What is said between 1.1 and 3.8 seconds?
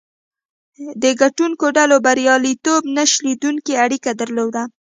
ګټونکو ډلو بریالیتوب نه شلېدونکې